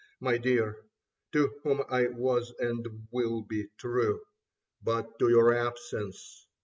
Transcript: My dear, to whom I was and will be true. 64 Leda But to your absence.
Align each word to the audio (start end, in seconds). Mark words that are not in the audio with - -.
My 0.19 0.39
dear, 0.39 0.77
to 1.33 1.51
whom 1.61 1.83
I 1.87 2.07
was 2.07 2.49
and 2.57 2.83
will 3.11 3.43
be 3.43 3.67
true. 3.77 4.17
64 4.17 4.19
Leda 4.23 4.23
But 5.07 5.19
to 5.19 5.29
your 5.29 5.53
absence. 5.53 6.47